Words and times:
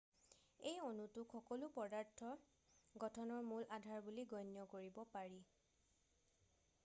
এই 0.69 0.77
অণুটোক 0.85 1.31
সকলো 1.35 1.67
পদাৰ্থ 1.75 2.31
গঠনৰ 3.03 3.45
মূল 3.51 3.67
আধাৰ 3.77 4.01
বুলি 4.07 4.25
গণ্য 4.33 4.63
কৰিব 4.75 4.99
পাৰি 5.17 5.37